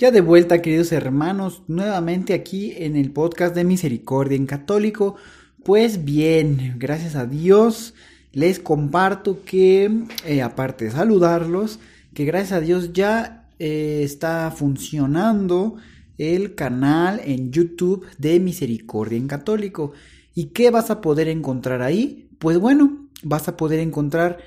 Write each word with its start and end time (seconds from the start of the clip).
Ya 0.00 0.10
de 0.10 0.22
vuelta, 0.22 0.62
queridos 0.62 0.92
hermanos, 0.92 1.60
nuevamente 1.68 2.32
aquí 2.32 2.72
en 2.74 2.96
el 2.96 3.12
podcast 3.12 3.54
de 3.54 3.64
Misericordia 3.64 4.34
en 4.34 4.46
Católico. 4.46 5.16
Pues 5.62 6.06
bien, 6.06 6.76
gracias 6.78 7.16
a 7.16 7.26
Dios, 7.26 7.92
les 8.32 8.60
comparto 8.60 9.44
que, 9.44 9.90
eh, 10.24 10.40
aparte 10.40 10.86
de 10.86 10.92
saludarlos, 10.92 11.80
que 12.14 12.24
gracias 12.24 12.52
a 12.52 12.60
Dios 12.62 12.94
ya 12.94 13.50
eh, 13.58 14.00
está 14.02 14.50
funcionando 14.56 15.76
el 16.16 16.54
canal 16.54 17.20
en 17.22 17.52
YouTube 17.52 18.06
de 18.16 18.40
Misericordia 18.40 19.18
en 19.18 19.28
Católico. 19.28 19.92
¿Y 20.34 20.46
qué 20.46 20.70
vas 20.70 20.90
a 20.90 21.02
poder 21.02 21.28
encontrar 21.28 21.82
ahí? 21.82 22.30
Pues 22.38 22.58
bueno, 22.58 23.10
vas 23.22 23.48
a 23.48 23.56
poder 23.58 23.80
encontrar 23.80 24.38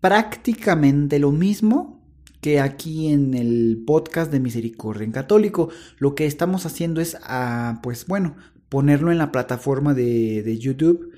prácticamente 0.00 1.18
lo 1.18 1.32
mismo 1.32 2.01
que 2.42 2.58
aquí 2.58 3.06
en 3.06 3.34
el 3.34 3.84
podcast 3.86 4.30
de 4.30 4.40
Misericordia 4.40 5.04
en 5.04 5.12
Católico. 5.12 5.70
Lo 5.98 6.16
que 6.16 6.26
estamos 6.26 6.66
haciendo 6.66 7.00
es, 7.00 7.16
ah, 7.22 7.78
pues 7.84 8.06
bueno, 8.06 8.36
ponerlo 8.68 9.12
en 9.12 9.18
la 9.18 9.30
plataforma 9.30 9.94
de, 9.94 10.58
YouTube, 10.58 11.12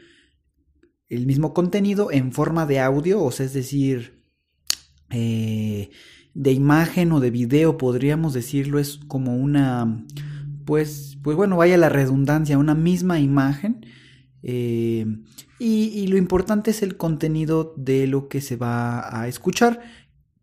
el 1.08 1.26
mismo 1.26 1.54
contenido 1.54 2.12
en 2.12 2.30
forma 2.32 2.66
de 2.66 2.78
audio, 2.78 3.22
o 3.22 3.30
sea, 3.32 3.46
es 3.46 3.54
decir, 3.54 4.22
eh, 5.08 5.90
de 6.34 6.52
imagen 6.52 7.10
o 7.12 7.20
de 7.20 7.30
video, 7.30 7.78
podríamos 7.78 8.34
decirlo, 8.34 8.78
es 8.78 8.98
como 9.08 9.34
una, 9.34 10.04
pues, 10.66 11.16
pues 11.22 11.38
bueno, 11.38 11.56
vaya 11.56 11.78
la 11.78 11.88
redundancia, 11.88 12.58
una 12.58 12.74
misma 12.74 13.18
imagen. 13.18 13.86
Eh, 14.42 15.06
y, 15.58 16.06
lo 16.08 16.18
importante 16.18 16.70
es 16.70 16.82
el 16.82 16.98
contenido 16.98 17.72
de 17.78 18.06
lo 18.08 18.28
que 18.28 18.42
se 18.42 18.56
va 18.56 19.22
a 19.22 19.26
escuchar, 19.26 19.80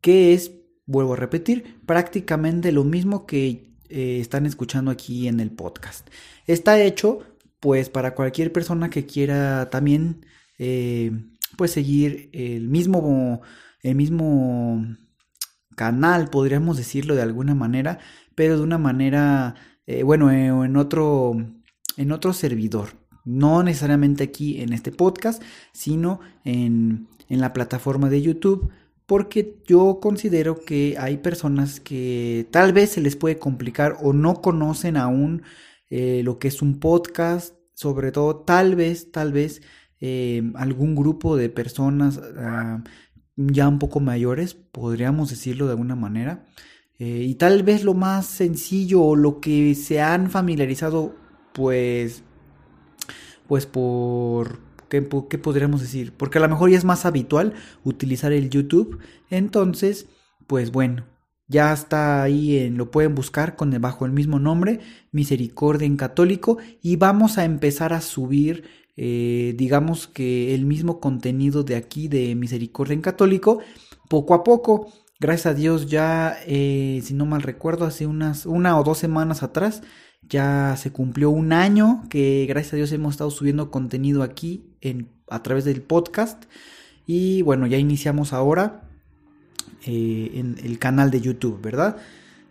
que 0.01 0.33
es 0.33 0.60
vuelvo 0.91 1.13
a 1.13 1.17
repetir, 1.17 1.79
prácticamente 1.85 2.71
lo 2.71 2.83
mismo 2.83 3.25
que 3.25 3.71
eh, 3.89 4.19
están 4.19 4.45
escuchando 4.45 4.91
aquí 4.91 5.27
en 5.27 5.39
el 5.39 5.51
podcast. 5.51 6.07
Está 6.47 6.79
hecho 6.81 7.19
pues 7.59 7.89
para 7.89 8.13
cualquier 8.15 8.51
persona 8.51 8.89
que 8.89 9.05
quiera 9.05 9.69
también 9.69 10.25
eh, 10.57 11.11
pues 11.57 11.71
seguir 11.71 12.29
el 12.33 12.67
mismo, 12.67 13.41
el 13.81 13.95
mismo 13.95 14.85
canal, 15.75 16.29
podríamos 16.29 16.77
decirlo 16.77 17.15
de 17.15 17.21
alguna 17.21 17.55
manera, 17.55 17.99
pero 18.35 18.57
de 18.57 18.63
una 18.63 18.77
manera, 18.77 19.55
eh, 19.85 20.03
bueno, 20.03 20.31
en 20.31 20.75
otro, 20.75 21.33
en 21.97 22.11
otro 22.11 22.33
servidor. 22.33 22.99
No 23.23 23.61
necesariamente 23.61 24.23
aquí 24.23 24.61
en 24.61 24.73
este 24.73 24.91
podcast, 24.91 25.43
sino 25.71 26.19
en, 26.43 27.07
en 27.29 27.39
la 27.39 27.53
plataforma 27.53 28.09
de 28.09 28.23
YouTube 28.23 28.71
porque 29.11 29.57
yo 29.67 29.99
considero 30.01 30.63
que 30.63 30.95
hay 30.97 31.17
personas 31.17 31.81
que 31.81 32.47
tal 32.49 32.71
vez 32.71 32.91
se 32.91 33.01
les 33.01 33.17
puede 33.17 33.37
complicar 33.37 33.97
o 34.01 34.13
no 34.13 34.41
conocen 34.41 34.95
aún 34.95 35.41
eh, 35.89 36.21
lo 36.23 36.39
que 36.39 36.47
es 36.47 36.61
un 36.61 36.79
podcast, 36.79 37.57
sobre 37.73 38.13
todo 38.13 38.37
tal 38.37 38.77
vez, 38.77 39.11
tal 39.11 39.33
vez 39.33 39.63
eh, 39.99 40.49
algún 40.55 40.95
grupo 40.95 41.35
de 41.35 41.49
personas 41.49 42.21
ah, 42.37 42.85
ya 43.35 43.67
un 43.67 43.79
poco 43.79 43.99
mayores, 43.99 44.53
podríamos 44.53 45.29
decirlo 45.29 45.65
de 45.65 45.71
alguna 45.71 45.97
manera, 45.97 46.45
eh, 46.97 47.25
y 47.27 47.35
tal 47.35 47.63
vez 47.63 47.83
lo 47.83 47.93
más 47.93 48.27
sencillo 48.27 49.03
o 49.03 49.17
lo 49.17 49.41
que 49.41 49.75
se 49.75 49.99
han 49.99 50.29
familiarizado 50.29 51.13
pues 51.51 52.23
pues 53.45 53.65
por 53.65 54.70
¿Qué, 54.91 55.01
podríamos 55.01 55.79
decir? 55.79 56.11
Porque 56.17 56.37
a 56.37 56.41
lo 56.41 56.49
mejor 56.49 56.69
ya 56.69 56.77
es 56.77 56.83
más 56.83 57.05
habitual 57.05 57.53
utilizar 57.85 58.33
el 58.33 58.49
YouTube. 58.49 58.99
Entonces, 59.29 60.07
pues 60.47 60.73
bueno, 60.73 61.05
ya 61.47 61.71
está 61.71 62.21
ahí, 62.21 62.57
en, 62.57 62.77
lo 62.77 62.91
pueden 62.91 63.15
buscar 63.15 63.55
con 63.55 63.71
bajo 63.79 64.05
el 64.05 64.11
mismo 64.11 64.37
nombre, 64.37 64.81
Misericordia 65.13 65.85
en 65.85 65.95
Católico, 65.95 66.57
y 66.81 66.97
vamos 66.97 67.37
a 67.37 67.45
empezar 67.45 67.93
a 67.93 68.01
subir, 68.01 68.65
eh, 68.97 69.53
digamos 69.55 70.07
que 70.07 70.53
el 70.53 70.65
mismo 70.65 70.99
contenido 70.99 71.63
de 71.63 71.77
aquí 71.77 72.09
de 72.09 72.35
Misericordia 72.35 72.93
en 72.93 73.01
Católico, 73.01 73.59
poco 74.09 74.33
a 74.33 74.43
poco. 74.43 74.91
Gracias 75.21 75.45
a 75.45 75.53
Dios 75.53 75.85
ya, 75.85 76.35
eh, 76.47 76.99
si 77.03 77.13
no 77.13 77.27
mal 77.27 77.43
recuerdo, 77.43 77.85
hace 77.85 78.07
unas 78.07 78.47
una 78.47 78.79
o 78.79 78.83
dos 78.83 78.97
semanas 78.97 79.43
atrás 79.43 79.83
ya 80.27 80.75
se 80.79 80.91
cumplió 80.91 81.29
un 81.29 81.53
año 81.53 82.05
que 82.09 82.47
gracias 82.49 82.73
a 82.73 82.77
Dios 82.77 82.91
hemos 82.91 83.13
estado 83.13 83.29
subiendo 83.29 83.69
contenido 83.69 84.23
aquí 84.23 84.65
en, 84.81 85.09
a 85.29 85.43
través 85.43 85.63
del 85.63 85.83
podcast. 85.83 86.45
Y 87.05 87.43
bueno, 87.43 87.67
ya 87.67 87.77
iniciamos 87.77 88.33
ahora 88.33 88.89
eh, 89.85 90.31
en 90.33 90.57
el 90.63 90.79
canal 90.79 91.11
de 91.11 91.21
YouTube, 91.21 91.61
¿verdad? 91.61 91.97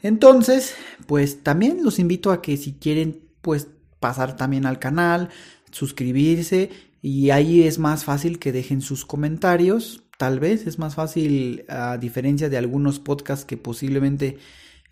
Entonces, 0.04 0.76
pues 1.08 1.42
también 1.42 1.82
los 1.82 1.98
invito 1.98 2.30
a 2.30 2.40
que 2.40 2.56
si 2.56 2.74
quieren, 2.74 3.20
pues 3.40 3.66
pasar 3.98 4.36
también 4.36 4.64
al 4.64 4.78
canal, 4.78 5.30
suscribirse 5.72 6.70
y 7.02 7.30
ahí 7.30 7.64
es 7.64 7.80
más 7.80 8.04
fácil 8.04 8.38
que 8.38 8.52
dejen 8.52 8.80
sus 8.80 9.04
comentarios. 9.04 10.04
Tal 10.20 10.38
vez 10.38 10.66
es 10.66 10.78
más 10.78 10.96
fácil 10.96 11.64
a 11.70 11.96
diferencia 11.96 12.50
de 12.50 12.58
algunos 12.58 12.98
podcasts 12.98 13.46
que 13.46 13.56
posiblemente... 13.56 14.36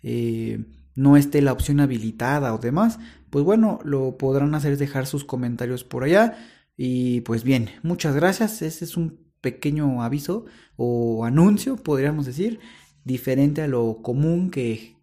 Eh, 0.01 0.63
no 0.95 1.15
esté 1.15 1.41
la 1.41 1.53
opción 1.53 1.79
habilitada 1.79 2.53
o 2.53 2.57
demás, 2.57 2.99
pues 3.29 3.45
bueno, 3.45 3.79
lo 3.85 4.17
podrán 4.17 4.53
hacer 4.53 4.77
dejar 4.77 5.05
sus 5.05 5.23
comentarios 5.23 5.85
por 5.85 6.03
allá. 6.03 6.37
Y 6.75 7.21
pues 7.21 7.45
bien, 7.45 7.69
muchas 7.83 8.15
gracias. 8.15 8.61
Ese 8.61 8.83
es 8.83 8.97
un 8.97 9.17
pequeño 9.39 10.03
aviso 10.03 10.45
o 10.75 11.23
anuncio, 11.23 11.77
podríamos 11.77 12.25
decir, 12.25 12.59
diferente 13.05 13.61
a 13.61 13.67
lo 13.67 14.01
común 14.01 14.51
que 14.51 14.97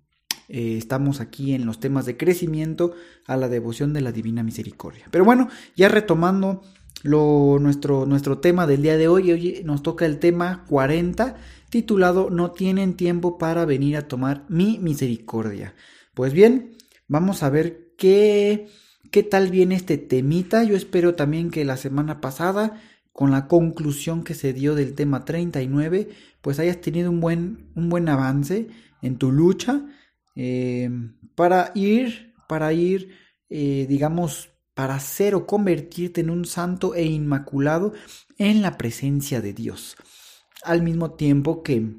eh, 0.49 0.77
estamos 0.77 1.21
aquí 1.21 1.55
en 1.55 1.65
los 1.65 1.81
temas 1.81 2.05
de 2.05 2.19
crecimiento 2.19 2.93
a 3.27 3.39
la 3.39 3.49
devoción 3.49 3.95
de 3.95 4.03
la 4.03 4.13
Divina 4.13 4.43
Misericordia. 4.43 5.07
Pero 5.11 5.25
bueno, 5.25 5.49
ya 5.77 5.89
retomando 5.89 6.61
nuestro, 7.05 8.07
nuestro 8.07 8.39
tema 8.39 8.67
del 8.67 8.83
día 8.83 8.97
de 8.97 9.09
hoy, 9.09 9.31
hoy 9.33 9.63
nos 9.65 9.83
toca 9.83 10.07
el 10.07 10.19
tema 10.19 10.65
40 10.69 11.37
titulado 11.71 12.31
No 12.31 12.53
tienen 12.53 12.95
tiempo 12.95 13.39
para 13.39 13.65
venir 13.65 13.97
a 13.97 14.09
tomar 14.09 14.45
mi 14.49 14.79
misericordia. 14.79 15.75
Pues 16.15 16.33
bien, 16.33 16.77
vamos 17.09 17.43
a 17.43 17.51
ver 17.51 17.93
qué, 17.99 18.69
qué 19.11 19.23
tal 19.23 19.51
viene 19.51 19.75
este 19.75 19.99
temita. 19.99 20.65
Yo 20.65 20.77
espero 20.77 21.15
también 21.15 21.51
que 21.51 21.65
la 21.65 21.77
semana 21.77 22.21
pasada, 22.21 22.81
con 23.13 23.31
la 23.31 23.49
conclusión 23.49 24.25
que 24.25 24.35
se 24.35 24.53
dio 24.53 24.75
del 24.75 24.95
tema 24.95 25.25
39, 25.25 26.09
pues 26.41 26.59
hayas 26.59 26.81
tenido 26.81 27.11
un 27.11 27.21
buen, 27.21 27.71
un 27.75 27.89
buen 27.89 28.09
avance 28.09 28.69
en 29.03 29.17
tu 29.17 29.33
lucha 29.33 29.85
eh, 30.35 30.91
para 31.35 31.73
ir, 31.75 32.35
para 32.49 32.73
ir, 32.73 33.11
eh, 33.49 33.87
digamos, 33.89 34.51
para 34.77 35.01
ser 35.01 35.35
o 35.35 35.47
convertirte 35.47 36.21
en 36.21 36.29
un 36.29 36.45
santo 36.45 36.95
e 36.95 37.05
inmaculado 37.07 37.95
en 38.37 38.61
la 38.61 38.77
presencia 38.77 39.41
de 39.41 39.55
Dios 39.55 39.97
al 40.63 40.83
mismo 40.83 41.13
tiempo 41.13 41.63
que 41.63 41.97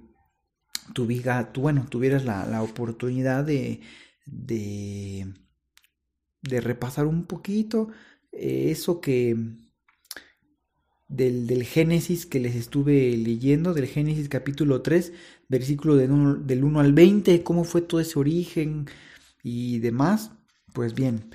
tu 0.93 1.07
bueno, 1.55 1.87
tuvieras 1.89 2.23
la, 2.23 2.61
oportunidad 2.61 3.43
de, 3.43 3.81
de, 4.25 5.33
de, 6.43 6.61
repasar 6.61 7.07
un 7.07 7.25
poquito 7.25 7.89
eh, 8.31 8.67
eso 8.69 9.01
que 9.01 9.35
del, 11.07 11.47
del, 11.47 11.63
Génesis 11.63 12.27
que 12.27 12.39
les 12.39 12.55
estuve 12.55 13.17
leyendo, 13.17 13.73
del 13.73 13.87
Génesis 13.87 14.29
capítulo 14.29 14.83
3, 14.83 15.13
versículo 15.49 15.95
del 15.95 16.63
1 16.63 16.79
al 16.79 16.93
20, 16.93 17.43
cómo 17.43 17.63
fue 17.63 17.81
todo 17.81 17.99
ese 18.01 18.19
origen 18.19 18.87
y 19.41 19.79
demás. 19.79 20.31
Pues 20.73 20.93
bien, 20.93 21.31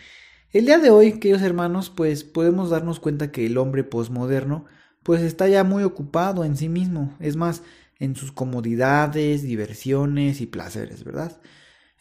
el 0.52 0.66
día 0.66 0.78
de 0.78 0.90
hoy, 0.90 1.18
queridos 1.18 1.42
hermanos, 1.42 1.90
pues 1.90 2.24
podemos 2.24 2.70
darnos 2.70 3.00
cuenta 3.00 3.32
que 3.32 3.46
el 3.46 3.58
hombre 3.58 3.84
posmoderno 3.84 4.66
pues 5.02 5.22
está 5.22 5.48
ya 5.48 5.64
muy 5.64 5.82
ocupado 5.82 6.44
en 6.44 6.56
sí 6.56 6.68
mismo, 6.68 7.16
es 7.18 7.36
más, 7.36 7.62
en 7.98 8.14
sus 8.16 8.32
comodidades, 8.32 9.42
diversiones 9.42 10.40
y 10.40 10.46
placeres, 10.46 11.04
¿verdad? 11.04 11.40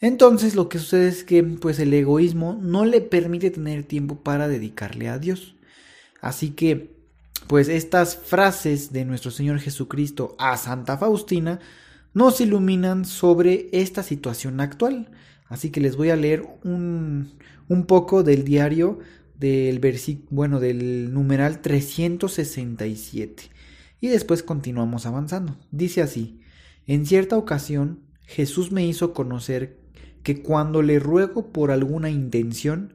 Entonces 0.00 0.54
lo 0.54 0.68
que 0.68 0.78
sucede 0.78 1.08
es 1.08 1.24
que 1.24 1.42
pues 1.42 1.78
el 1.78 1.94
egoísmo 1.94 2.58
no 2.60 2.84
le 2.84 3.00
permite 3.00 3.50
tener 3.50 3.84
tiempo 3.84 4.22
para 4.22 4.48
dedicarle 4.48 5.08
a 5.08 5.18
Dios. 5.18 5.54
Así 6.20 6.50
que 6.50 6.96
pues 7.46 7.68
estas 7.68 8.16
frases 8.16 8.92
de 8.92 9.04
nuestro 9.04 9.30
Señor 9.30 9.60
Jesucristo 9.60 10.34
a 10.38 10.56
Santa 10.56 10.98
Faustina 10.98 11.60
nos 12.14 12.40
iluminan 12.40 13.04
sobre 13.04 13.68
esta 13.72 14.02
situación 14.02 14.60
actual. 14.60 15.08
Así 15.52 15.70
que 15.70 15.80
les 15.80 15.96
voy 15.96 16.08
a 16.08 16.16
leer 16.16 16.42
un, 16.64 17.32
un 17.68 17.84
poco 17.84 18.22
del 18.22 18.42
diario 18.42 19.00
del 19.38 19.80
versículo, 19.80 20.28
bueno, 20.30 20.60
del 20.60 21.12
numeral 21.12 21.60
367. 21.60 23.50
Y 24.00 24.08
después 24.08 24.42
continuamos 24.42 25.04
avanzando. 25.04 25.58
Dice 25.70 26.00
así, 26.00 26.40
en 26.86 27.04
cierta 27.04 27.36
ocasión 27.36 28.00
Jesús 28.24 28.72
me 28.72 28.86
hizo 28.86 29.12
conocer 29.12 29.78
que 30.22 30.42
cuando 30.42 30.80
le 30.80 30.98
ruego 30.98 31.52
por 31.52 31.70
alguna 31.70 32.08
intención, 32.08 32.94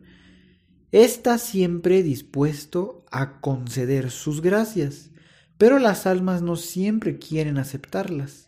está 0.92 1.38
siempre 1.38 2.02
dispuesto 2.02 3.06
a 3.12 3.40
conceder 3.40 4.10
sus 4.10 4.42
gracias, 4.42 5.12
pero 5.60 5.78
las 5.78 6.08
almas 6.08 6.42
no 6.42 6.56
siempre 6.56 7.20
quieren 7.20 7.60
aceptarlas. 7.60 8.47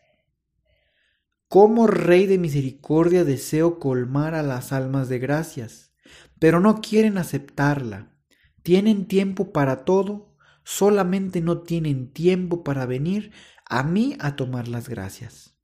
Como 1.49 1.87
Rey 1.87 2.27
de 2.27 2.37
Misericordia 2.37 3.25
deseo 3.25 3.79
colmar 3.79 4.35
a 4.35 4.43
las 4.43 4.71
almas 4.71 5.09
de 5.09 5.17
gracias, 5.17 5.91
pero 6.37 6.59
no 6.59 6.79
quieren 6.79 7.17
aceptarla. 7.17 8.15
Tienen 8.61 9.07
tiempo 9.07 9.51
para 9.51 9.83
todo, 9.83 10.37
solamente 10.63 11.41
no 11.41 11.63
tienen 11.63 12.13
tiempo 12.13 12.63
para 12.63 12.85
venir 12.85 13.31
a 13.65 13.81
mí 13.81 14.15
a 14.19 14.35
tomar 14.35 14.67
las 14.67 14.89
gracias. 14.89 15.57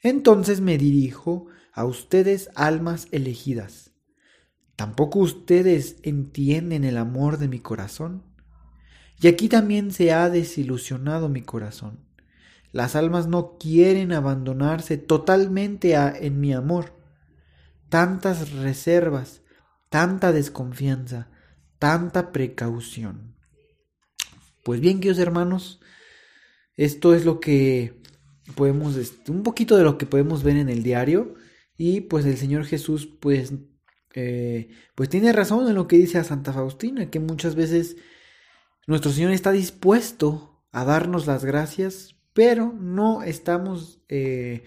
Entonces 0.00 0.62
me 0.62 0.78
dirijo 0.78 1.48
a 1.74 1.84
ustedes, 1.84 2.48
almas 2.54 3.06
elegidas. 3.10 3.90
¿Tampoco 4.74 5.18
ustedes 5.18 5.96
entienden 6.02 6.82
el 6.82 6.96
amor 6.96 7.36
de 7.36 7.48
mi 7.48 7.58
corazón? 7.58 8.22
Y 9.20 9.28
aquí 9.28 9.50
también 9.50 9.90
se 9.90 10.14
ha 10.14 10.30
desilusionado 10.30 11.28
mi 11.28 11.42
corazón. 11.42 12.03
Las 12.74 12.96
almas 12.96 13.28
no 13.28 13.56
quieren 13.56 14.10
abandonarse 14.10 14.98
totalmente 14.98 15.94
en 15.94 16.40
mi 16.40 16.52
amor. 16.52 16.92
Tantas 17.88 18.50
reservas, 18.50 19.42
tanta 19.90 20.32
desconfianza, 20.32 21.28
tanta 21.78 22.32
precaución. 22.32 23.36
Pues 24.64 24.80
bien, 24.80 24.98
queridos 24.98 25.20
hermanos, 25.20 25.80
esto 26.76 27.14
es 27.14 27.24
lo 27.24 27.38
que 27.38 28.02
podemos, 28.56 28.96
un 29.28 29.44
poquito 29.44 29.76
de 29.76 29.84
lo 29.84 29.96
que 29.96 30.06
podemos 30.06 30.42
ver 30.42 30.56
en 30.56 30.68
el 30.68 30.82
diario. 30.82 31.36
Y 31.76 32.00
pues 32.00 32.24
el 32.24 32.36
Señor 32.36 32.64
Jesús, 32.64 33.06
pues, 33.06 33.52
eh, 34.16 34.68
pues 34.96 35.08
tiene 35.08 35.32
razón 35.32 35.68
en 35.68 35.76
lo 35.76 35.86
que 35.86 35.96
dice 35.96 36.18
a 36.18 36.24
Santa 36.24 36.52
Faustina, 36.52 37.08
que 37.08 37.20
muchas 37.20 37.54
veces 37.54 37.94
nuestro 38.88 39.12
Señor 39.12 39.30
está 39.30 39.52
dispuesto 39.52 40.60
a 40.72 40.84
darnos 40.84 41.28
las 41.28 41.44
gracias, 41.44 42.16
pero 42.34 42.72
no 42.72 43.22
estamos, 43.22 44.02
eh, 44.08 44.64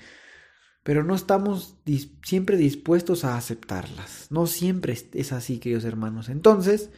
pero 0.83 1.03
no 1.03 1.13
estamos 1.13 1.77
siempre 2.23 2.57
dispuestos 2.57 3.25
a 3.25 3.37
aceptarlas. 3.37 4.27
No 4.31 4.47
siempre 4.47 4.97
es 5.13 5.31
así, 5.33 5.59
queridos 5.59 5.83
hermanos. 5.83 6.29
Entonces, 6.29 6.89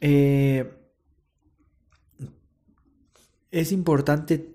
eh, 0.00 0.70
es 3.50 3.72
importante 3.72 4.54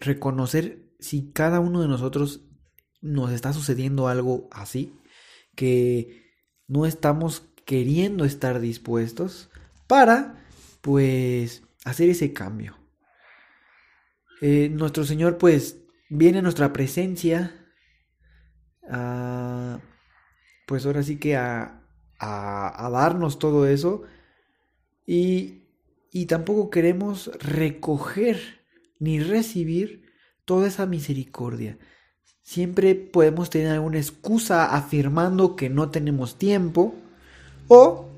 reconocer 0.00 0.90
si 0.98 1.30
cada 1.30 1.60
uno 1.60 1.80
de 1.80 1.88
nosotros 1.88 2.40
nos 3.00 3.30
está 3.30 3.52
sucediendo 3.52 4.08
algo 4.08 4.48
así, 4.50 4.98
que 5.54 6.24
no 6.66 6.86
estamos 6.86 7.42
queriendo 7.64 8.24
estar 8.24 8.60
dispuestos 8.60 9.50
para, 9.86 10.44
pues, 10.80 11.62
hacer 11.84 12.08
ese 12.08 12.32
cambio. 12.32 12.83
Eh, 14.46 14.68
nuestro 14.68 15.04
Señor, 15.04 15.38
pues, 15.38 15.86
viene 16.10 16.40
a 16.40 16.42
nuestra 16.42 16.70
presencia, 16.70 17.66
pues 20.66 20.84
ahora 20.84 21.02
sí 21.02 21.16
que 21.16 21.34
a, 21.34 21.80
a, 22.18 22.90
darnos 22.92 23.38
todo 23.38 23.66
eso 23.66 24.02
y, 25.06 25.62
y 26.12 26.26
tampoco 26.26 26.68
queremos 26.68 27.30
recoger 27.38 28.38
ni 28.98 29.18
recibir 29.18 30.12
toda 30.44 30.68
esa 30.68 30.84
misericordia. 30.84 31.78
Siempre 32.42 32.94
podemos 32.94 33.48
tener 33.48 33.68
alguna 33.68 33.96
excusa 33.96 34.76
afirmando 34.76 35.56
que 35.56 35.70
no 35.70 35.90
tenemos 35.90 36.36
tiempo 36.36 36.94
o 37.68 38.10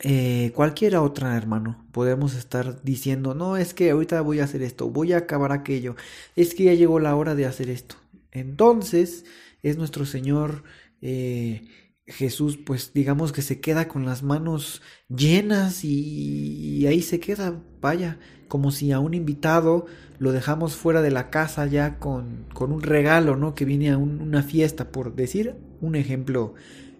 eh, 0.00 0.52
cualquier 0.54 0.96
otra, 0.96 1.36
hermano. 1.36 1.86
Podemos 1.92 2.34
estar 2.34 2.82
diciendo, 2.82 3.34
no, 3.34 3.56
es 3.56 3.74
que 3.74 3.90
ahorita 3.90 4.20
voy 4.20 4.40
a 4.40 4.44
hacer 4.44 4.62
esto, 4.62 4.90
voy 4.90 5.12
a 5.12 5.18
acabar 5.18 5.52
aquello, 5.52 5.96
es 6.36 6.54
que 6.54 6.64
ya 6.64 6.74
llegó 6.74 7.00
la 7.00 7.16
hora 7.16 7.34
de 7.34 7.46
hacer 7.46 7.70
esto. 7.70 7.96
Entonces 8.32 9.24
es 9.62 9.78
nuestro 9.78 10.04
Señor 10.04 10.64
eh, 11.00 11.66
Jesús, 12.06 12.56
pues 12.56 12.92
digamos 12.94 13.32
que 13.32 13.42
se 13.42 13.60
queda 13.60 13.88
con 13.88 14.04
las 14.04 14.22
manos 14.22 14.82
llenas 15.08 15.84
y, 15.84 16.86
ahí 16.86 17.02
se 17.02 17.18
queda, 17.18 17.60
vaya, 17.80 18.18
como 18.48 18.70
si 18.70 18.92
a 18.92 19.00
un 19.00 19.14
invitado 19.14 19.86
lo 20.18 20.32
dejamos 20.32 20.76
fuera 20.76 21.02
de 21.02 21.10
la 21.10 21.30
casa 21.30 21.66
ya 21.66 21.98
con, 21.98 22.46
con 22.54 22.72
un 22.72 22.82
regalo, 22.82 23.36
¿no? 23.36 23.54
Que 23.54 23.64
viene 23.64 23.90
a 23.90 23.98
una 23.98 24.42
fiesta, 24.42 24.92
por 24.92 25.14
decir 25.16 25.56
un 25.80 25.96
ejemplo 25.96 26.54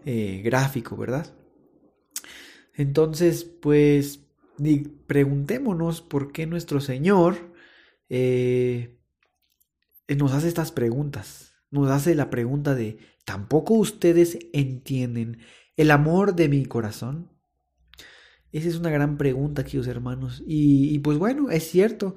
eh, 0.05 0.43
gráfico, 0.45 0.97
¿verdad? 0.97 1.27
Entonces, 2.77 3.45
pues, 3.45 4.21
preguntémonos 5.07 6.03
por 6.03 6.33
qué 6.33 6.47
nuestro 6.47 6.81
Señor 6.81 7.55
eh, 8.09 8.99
nos 10.09 10.33
hace 10.33 10.49
estas 10.49 10.73
preguntas. 10.73 11.55
Nos 11.71 11.91
hace 11.91 12.15
la 12.15 12.31
pregunta 12.31 12.75
de, 12.75 12.99
¿Tampoco 13.27 13.75
ustedes 13.75 14.39
entienden 14.53 15.41
el 15.77 15.91
amor 15.91 16.37
de 16.37 16.49
mi 16.49 16.65
corazón? 16.65 17.29
Esa 18.53 18.69
es 18.69 18.77
una 18.77 18.89
gran 18.89 19.19
pregunta, 19.19 19.65
queridos 19.65 19.89
hermanos. 19.89 20.45
Y, 20.47 21.01
pues 21.01 21.19
bueno, 21.19 21.51
es 21.51 21.69
cierto. 21.69 22.15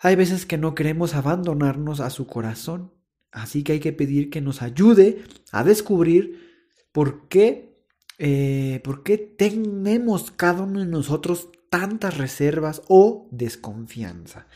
Hay 0.00 0.16
veces 0.16 0.44
que 0.44 0.58
no 0.58 0.74
queremos 0.74 1.14
abandonarnos 1.14 2.00
a 2.00 2.10
su 2.10 2.26
corazón. 2.26 2.92
Así 3.30 3.62
que 3.62 3.74
hay 3.74 3.80
que 3.80 3.92
pedir 3.92 4.28
que 4.28 4.40
nos 4.40 4.60
ayude 4.60 5.22
a 5.52 5.62
descubrir 5.62 6.74
por 6.90 7.28
qué, 7.28 7.75
eh, 8.18 8.80
por 8.82 9.02
qué 9.02 9.18
tenemos 9.18 10.30
cada 10.30 10.62
uno 10.62 10.80
de 10.80 10.86
nosotros 10.86 11.48
tantas 11.70 12.16
reservas 12.16 12.82
o 12.88 13.28
desconfianza. 13.30 14.46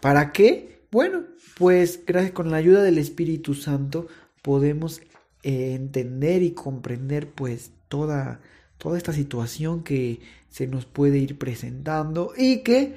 ¿Para 0.00 0.32
qué? 0.32 0.86
Bueno, 0.90 1.24
pues 1.58 2.00
gracias 2.06 2.32
con 2.32 2.50
la 2.50 2.58
ayuda 2.58 2.82
del 2.82 2.98
Espíritu 2.98 3.54
Santo 3.54 4.06
podemos 4.42 5.00
eh, 5.42 5.74
entender 5.74 6.42
y 6.42 6.52
comprender 6.52 7.28
pues 7.30 7.72
toda, 7.88 8.40
toda 8.78 8.96
esta 8.96 9.12
situación 9.12 9.82
que 9.82 10.20
se 10.48 10.66
nos 10.66 10.86
puede 10.86 11.18
ir 11.18 11.38
presentando 11.38 12.32
y 12.36 12.62
que 12.62 12.94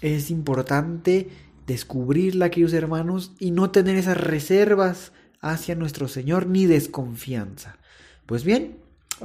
es 0.00 0.30
importante 0.30 1.28
descubrirla, 1.66 2.50
queridos 2.50 2.74
hermanos, 2.74 3.32
y 3.38 3.50
no 3.50 3.70
tener 3.70 3.96
esas 3.96 4.18
reservas 4.18 5.12
hacia 5.40 5.74
nuestro 5.74 6.08
Señor 6.08 6.46
ni 6.46 6.66
desconfianza. 6.66 7.78
Pues 8.26 8.44
bien, 8.44 8.76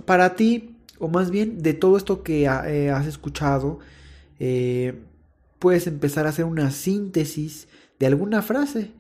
para 0.06 0.36
ti, 0.36 0.76
o 1.00 1.08
más 1.08 1.32
bien 1.32 1.62
de 1.62 1.74
todo 1.74 1.98
esto 1.98 2.24
que 2.24 2.44
eh, 2.44 2.92
has 2.92 3.08
escuchado, 3.08 3.80
eh, 4.40 5.02
puedes 5.60 5.88
empezar 5.88 6.26
a 6.26 6.30
hacer 6.30 6.46
una 6.46 6.72
síntesis 6.72 7.68
de 8.00 8.08
alguna 8.08 8.42
frase. 8.42 8.92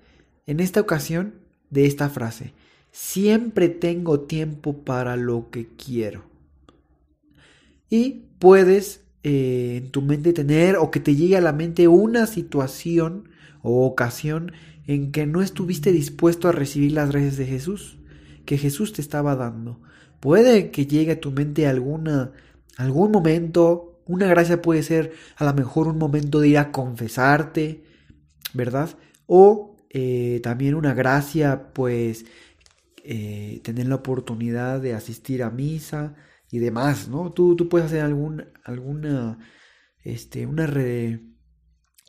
En 0.45 0.59
esta 0.59 0.81
ocasión, 0.81 1.35
de 1.69 1.85
esta 1.85 2.09
frase. 2.09 2.53
Siempre 2.91 3.69
tengo 3.69 4.21
tiempo 4.21 4.83
para 4.83 5.15
lo 5.15 5.49
que 5.51 5.67
quiero. 5.67 6.23
Y 7.89 8.25
puedes 8.39 9.01
eh, 9.23 9.81
en 9.83 9.91
tu 9.91 10.01
mente 10.01 10.33
tener 10.33 10.77
o 10.77 10.91
que 10.91 10.99
te 10.99 11.15
llegue 11.15 11.37
a 11.37 11.41
la 11.41 11.53
mente 11.53 11.87
una 11.87 12.25
situación 12.27 13.29
o 13.61 13.85
ocasión 13.85 14.53
en 14.87 15.11
que 15.11 15.25
no 15.25 15.41
estuviste 15.41 15.91
dispuesto 15.91 16.47
a 16.47 16.51
recibir 16.51 16.93
las 16.93 17.11
gracias 17.11 17.37
de 17.37 17.45
Jesús, 17.45 17.99
que 18.45 18.57
Jesús 18.57 18.93
te 18.93 19.01
estaba 19.01 19.35
dando. 19.35 19.79
Puede 20.19 20.71
que 20.71 20.85
llegue 20.85 21.13
a 21.13 21.19
tu 21.19 21.31
mente 21.31 21.67
algún 21.67 23.11
momento, 23.11 24.01
una 24.05 24.27
gracia 24.27 24.61
puede 24.61 24.83
ser 24.83 25.13
a 25.37 25.45
lo 25.45 25.53
mejor 25.53 25.87
un 25.87 25.97
momento 25.97 26.39
de 26.39 26.49
ir 26.49 26.57
a 26.57 26.71
confesarte, 26.71 27.83
¿verdad? 28.53 28.89
O 29.27 29.77
eh, 29.89 30.39
también 30.43 30.75
una 30.75 30.93
gracia, 30.93 31.71
pues, 31.73 32.25
eh, 33.03 33.61
tener 33.63 33.87
la 33.87 33.95
oportunidad 33.95 34.81
de 34.81 34.93
asistir 34.93 35.43
a 35.43 35.49
misa 35.49 36.15
y 36.51 36.59
demás, 36.59 37.07
¿no? 37.07 37.31
Tú, 37.31 37.55
tú 37.55 37.69
puedes 37.69 37.87
hacer 37.87 38.01
algún, 38.01 38.45
alguna, 38.63 39.39
este, 40.03 40.45
una, 40.45 40.67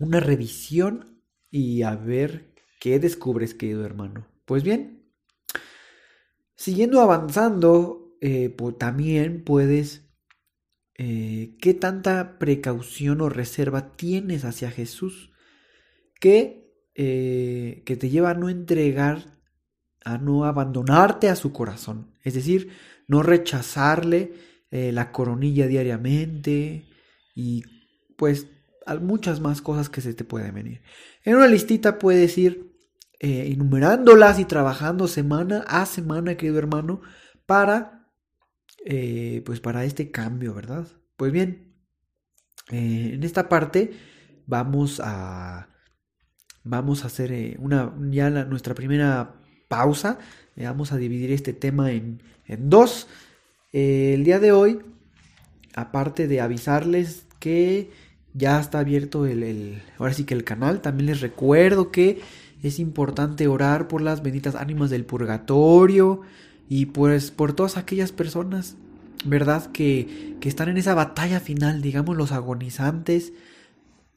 una 0.01 0.21
revisión 0.21 1.23
y 1.51 1.83
a 1.83 1.97
ver 1.97 2.55
qué 2.81 2.99
descubres, 2.99 3.55
querido 3.55 3.85
hermano. 3.85 4.27
Pues 4.47 4.63
bien, 4.63 5.13
siguiendo 6.57 7.01
avanzando, 7.01 8.00
eh, 8.21 8.55
también 8.79 9.45
puedes 9.45 10.07
¿Qué 10.97 11.75
tanta 11.81 12.39
precaución 12.39 13.23
o 13.23 13.31
reserva 13.31 13.97
tienes 13.97 14.45
hacia 14.45 14.71
Jesús? 14.71 15.33
Que 16.21 16.61
eh, 17.03 17.83
que 17.87 17.97
te 17.97 18.11
lleva 18.11 18.31
a 18.31 18.35
no 18.35 18.51
entregar, 18.51 19.39
a 20.05 20.19
no 20.19 20.45
abandonarte 20.45 21.31
a 21.31 21.35
su 21.35 21.51
corazón. 21.51 22.15
Es 22.25 22.35
decir, 22.35 22.73
no 23.07 23.23
rechazarle 23.23 24.35
eh, 24.71 24.93
la 24.93 25.11
coronilla 25.11 25.67
diariamente 25.67 26.89
y 27.35 27.63
pues 28.19 28.49
muchas 29.01 29.41
más 29.41 29.63
cosas 29.63 29.89
que 29.89 30.01
se 30.01 30.13
te 30.13 30.25
pueden 30.25 30.55
venir. 30.55 30.83
En 31.25 31.37
una 31.37 31.47
listita 31.47 31.99
puedes 31.99 32.37
ir 32.37 32.75
eh, 33.19 33.51
enumerándolas 33.53 34.39
y 34.39 34.45
trabajando 34.45 35.09
semana 35.09 35.65
a 35.69 35.87
semana, 35.87 36.37
querido 36.37 36.59
hermano, 36.59 37.01
para, 37.47 38.00
eh, 38.85 39.43
pues 39.45 39.61
para 39.61 39.85
este 39.85 40.11
cambio, 40.11 40.55
¿verdad? 40.55 40.87
Pues 41.17 41.33
bien, 41.33 41.75
eh, 42.71 43.13
en 43.15 43.23
esta 43.23 43.49
parte 43.49 43.93
vamos 44.47 45.01
a, 45.03 45.69
vamos 46.65 47.05
a 47.05 47.09
hacer 47.09 47.57
una, 47.59 47.95
ya 48.11 48.31
nuestra 48.31 48.75
primera 48.75 49.35
pausa. 49.69 50.19
vamos 50.57 50.93
a 50.93 50.97
dividir 50.97 51.33
este 51.33 51.53
tema 51.53 51.93
en, 51.93 52.23
en 52.47 52.71
dos. 52.71 53.09
el 53.73 54.25
día 54.25 54.41
de 54.41 54.53
hoy, 54.53 54.81
aparte 55.75 56.27
de 56.27 56.41
avisarles 56.41 57.27
que 57.39 57.91
ya 58.35 58.61
está 58.61 58.81
abierto 58.81 59.27
el, 59.27 59.83
ahora 59.99 60.13
sí 60.13 60.25
que 60.25 60.35
el 60.35 60.45
canal. 60.45 60.81
También 60.81 61.07
les 61.07 61.21
recuerdo 61.21 61.91
que 61.91 62.21
es 62.63 62.79
importante 62.79 63.49
orar 63.49 63.89
por 63.89 64.03
las 64.03 64.23
benditas 64.23 64.55
ánimas 64.55 64.91
del 64.91 65.05
purgatorio 65.05 66.23
y 66.71 66.87
pues 66.87 67.33
por 67.33 67.53
todas 67.53 67.77
aquellas 67.77 68.13
personas, 68.13 68.77
¿verdad? 69.25 69.73
Que, 69.73 70.37
que 70.41 70.49
están 70.49 70.69
en 70.69 70.79
esa 70.79 70.95
batalla 70.95 71.41
final, 71.41 71.83
digamos, 71.83 72.17
los 72.17 72.31
agonizantes 72.31 73.33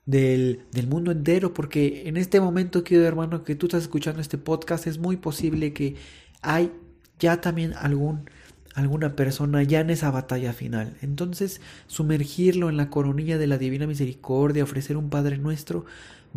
del, 0.06 0.62
del 0.72 0.88
mundo 0.88 1.12
entero, 1.12 1.56
porque 1.56 2.04
en 2.06 2.16
este 2.16 2.40
momento, 2.40 2.84
querido 2.84 3.08
hermano, 3.08 3.44
que 3.44 3.56
tú 3.56 3.66
estás 3.66 3.82
escuchando 3.82 4.22
este 4.22 4.38
podcast, 4.38 4.86
es 4.86 5.00
muy 5.00 5.18
posible 5.18 5.74
que 5.74 5.96
hay 6.44 6.72
ya 7.18 7.42
también 7.42 7.74
algún 7.74 8.30
alguna 8.76 9.16
persona 9.16 9.64
ya 9.64 9.80
en 9.80 9.90
esa 9.90 10.12
batalla 10.12 10.54
final. 10.54 10.96
Entonces, 11.02 11.60
sumergirlo 11.88 12.70
en 12.70 12.78
la 12.78 12.92
coronilla 12.92 13.40
de 13.40 13.48
la 13.48 13.58
Divina 13.58 13.88
Misericordia, 13.88 14.64
ofrecer 14.64 14.96
un 14.98 15.10
Padre 15.10 15.40
Nuestro, 15.40 15.86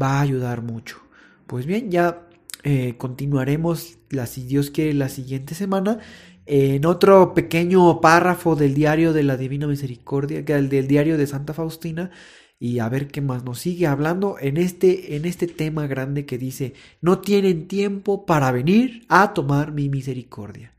va 0.01 0.19
a 0.19 0.21
ayudar 0.23 0.63
mucho. 0.63 0.99
Pues 1.47 1.67
bien, 1.67 1.91
ya 1.91 2.26
eh, 2.69 2.97
continuaremos, 2.99 3.99
la, 4.11 4.27
si 4.27 4.43
Dios 4.43 4.73
quiere, 4.73 4.93
la 4.93 5.09
siguiente 5.09 5.55
semana 5.55 6.01
en 6.47 6.85
otro 6.85 7.33
pequeño 7.33 8.01
párrafo 8.01 8.57
del 8.57 8.75
diario 8.75 9.13
de 9.13 9.23
la 9.23 9.37
Divina 9.37 9.69
Misericordia, 9.69 10.45
que 10.45 10.53
el 10.53 10.69
del 10.69 10.89
diario 10.89 11.17
de 11.17 11.29
Santa 11.29 11.55
Faustina, 11.55 12.11
y 12.59 12.81
a 12.81 12.89
ver 12.89 13.07
qué 13.07 13.21
más 13.21 13.45
nos 13.45 13.61
sigue 13.61 13.87
hablando 13.87 14.37
en 14.41 14.57
este, 14.57 15.15
en 15.15 15.27
este 15.27 15.47
tema 15.47 15.87
grande 15.87 16.27
que 16.27 16.39
dice, 16.39 16.75
no 17.01 17.21
tienen 17.21 17.69
tiempo 17.69 18.27
para 18.27 18.51
venir 18.51 19.07
a 19.09 19.33
tomar 19.33 19.71
mi 19.71 19.89
misericordia. 19.89 20.75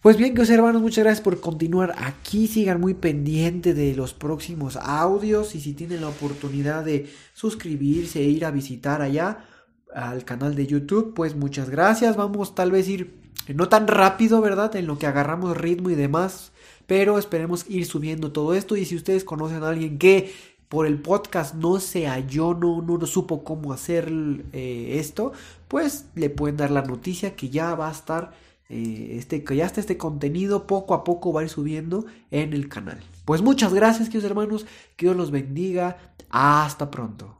Pues 0.00 0.16
bien, 0.16 0.34
que 0.34 0.40
hermanos, 0.40 0.80
muchas 0.80 1.04
gracias 1.04 1.22
por 1.22 1.40
continuar 1.40 1.94
aquí. 1.98 2.46
Sigan 2.46 2.80
muy 2.80 2.94
pendientes 2.94 3.76
de 3.76 3.94
los 3.94 4.14
próximos 4.14 4.76
audios 4.76 5.54
y 5.54 5.60
si 5.60 5.74
tienen 5.74 6.00
la 6.00 6.08
oportunidad 6.08 6.86
de 6.86 7.06
suscribirse 7.34 8.20
e 8.20 8.30
ir 8.30 8.46
a 8.46 8.50
visitar 8.50 9.02
allá 9.02 9.44
al 9.94 10.24
canal 10.24 10.54
de 10.54 10.66
YouTube, 10.66 11.14
pues 11.14 11.34
muchas 11.34 11.70
gracias. 11.70 12.16
Vamos 12.16 12.54
tal 12.54 12.70
vez 12.70 12.88
ir 12.88 13.20
no 13.54 13.68
tan 13.68 13.88
rápido, 13.88 14.40
¿verdad? 14.40 14.74
En 14.76 14.86
lo 14.86 14.98
que 14.98 15.06
agarramos 15.06 15.56
ritmo 15.56 15.90
y 15.90 15.94
demás, 15.94 16.52
pero 16.86 17.18
esperemos 17.18 17.64
ir 17.68 17.86
subiendo 17.86 18.32
todo 18.32 18.54
esto 18.54 18.76
y 18.76 18.84
si 18.84 18.96
ustedes 18.96 19.24
conocen 19.24 19.62
a 19.62 19.68
alguien 19.68 19.98
que 19.98 20.32
por 20.68 20.86
el 20.86 21.00
podcast 21.00 21.54
no 21.54 21.80
se 21.80 22.06
halló, 22.06 22.54
no, 22.54 22.80
no, 22.80 23.04
supo 23.06 23.42
cómo 23.42 23.72
hacer 23.72 24.12
eh, 24.52 24.98
esto, 25.00 25.32
pues 25.66 26.06
le 26.14 26.30
pueden 26.30 26.56
dar 26.56 26.70
la 26.70 26.82
noticia 26.82 27.34
que 27.34 27.48
ya 27.48 27.74
va 27.74 27.88
a 27.88 27.92
estar 27.92 28.32
eh, 28.68 29.16
este, 29.18 29.42
que 29.42 29.56
ya 29.56 29.66
está 29.66 29.80
este 29.80 29.96
contenido 29.96 30.68
poco 30.68 30.94
a 30.94 31.02
poco 31.02 31.32
va 31.32 31.40
a 31.40 31.44
ir 31.44 31.50
subiendo 31.50 32.06
en 32.30 32.52
el 32.52 32.68
canal. 32.68 33.00
Pues 33.24 33.42
muchas 33.42 33.74
gracias, 33.74 34.08
queridos 34.08 34.30
hermanos, 34.30 34.66
que 34.96 35.06
Dios 35.06 35.16
los 35.16 35.32
bendiga. 35.32 35.96
Hasta 36.30 36.88
pronto. 36.88 37.39